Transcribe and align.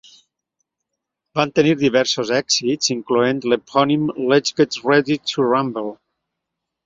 Van 1.39 1.51
tenir 1.57 1.73
diversos 1.81 2.31
èxits, 2.37 2.89
incloent 2.95 3.43
l'epònim 3.53 4.09
Let's 4.31 4.57
Get 4.61 4.79
Ready 4.87 5.19
to 5.33 5.49
Rhumble. 5.51 5.93